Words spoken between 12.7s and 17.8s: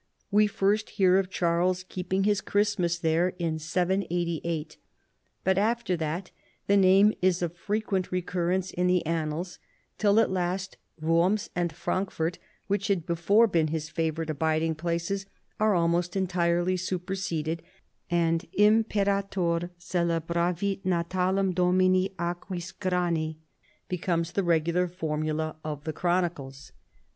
had before been his favorite abiding places are almost entirely superseded,